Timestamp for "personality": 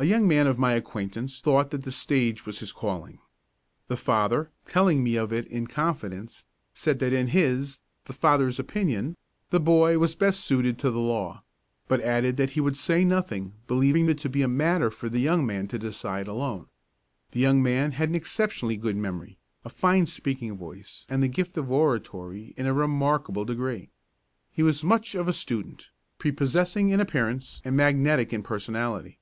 28.42-29.18